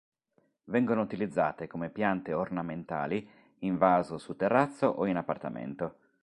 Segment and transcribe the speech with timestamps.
[0.63, 5.95] Vengono utilizzate come piante ornamentali in vaso su terrazzo o in appartamento.